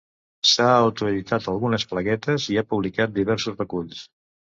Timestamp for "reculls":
3.61-4.01